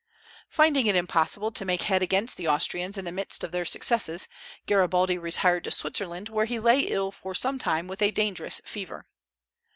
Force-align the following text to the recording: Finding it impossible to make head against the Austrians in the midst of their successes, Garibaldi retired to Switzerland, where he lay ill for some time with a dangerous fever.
Finding 0.49 0.87
it 0.87 0.95
impossible 0.95 1.51
to 1.51 1.63
make 1.63 1.83
head 1.83 2.01
against 2.01 2.35
the 2.35 2.47
Austrians 2.47 2.97
in 2.97 3.05
the 3.05 3.11
midst 3.11 3.43
of 3.43 3.51
their 3.51 3.65
successes, 3.65 4.27
Garibaldi 4.65 5.15
retired 5.19 5.63
to 5.65 5.69
Switzerland, 5.69 6.27
where 6.27 6.45
he 6.45 6.57
lay 6.59 6.79
ill 6.79 7.11
for 7.11 7.35
some 7.35 7.59
time 7.59 7.87
with 7.87 8.01
a 8.01 8.09
dangerous 8.09 8.61
fever. 8.65 9.05